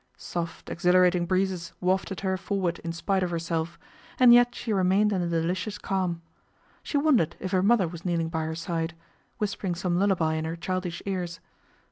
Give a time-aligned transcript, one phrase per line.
[0.17, 3.77] Soft, exhilarating breezes wafted her forward in spite of herself,
[4.19, 6.23] and yet she remained in a delicious calm.
[6.81, 8.95] She wondered if her mother was kneeling by her side,
[9.37, 11.39] whispering some lullaby in her childish ears.